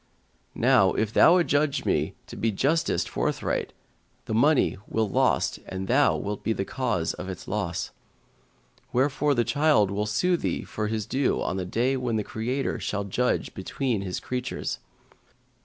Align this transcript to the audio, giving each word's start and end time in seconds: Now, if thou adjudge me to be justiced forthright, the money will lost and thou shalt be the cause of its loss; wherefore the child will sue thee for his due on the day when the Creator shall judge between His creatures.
Now, 0.55 0.93
if 0.93 1.13
thou 1.13 1.37
adjudge 1.37 1.85
me 1.85 2.15
to 2.25 2.35
be 2.35 2.51
justiced 2.51 3.07
forthright, 3.07 3.71
the 4.25 4.33
money 4.33 4.77
will 4.87 5.07
lost 5.07 5.59
and 5.67 5.87
thou 5.87 6.19
shalt 6.19 6.43
be 6.43 6.53
the 6.53 6.65
cause 6.65 7.13
of 7.13 7.29
its 7.29 7.47
loss; 7.47 7.91
wherefore 8.91 9.35
the 9.35 9.43
child 9.43 9.91
will 9.91 10.07
sue 10.07 10.37
thee 10.37 10.63
for 10.63 10.87
his 10.87 11.05
due 11.05 11.39
on 11.39 11.57
the 11.57 11.65
day 11.65 11.97
when 11.97 12.15
the 12.15 12.23
Creator 12.23 12.79
shall 12.79 13.03
judge 13.03 13.53
between 13.53 14.01
His 14.01 14.19
creatures. 14.19 14.79